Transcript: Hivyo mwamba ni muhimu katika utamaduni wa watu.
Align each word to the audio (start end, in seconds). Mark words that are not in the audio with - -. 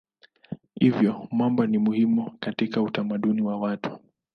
Hivyo 0.75 1.27
mwamba 1.31 1.67
ni 1.67 1.77
muhimu 1.77 2.31
katika 2.39 2.81
utamaduni 2.81 3.41
wa 3.41 3.57
watu. 3.57 3.99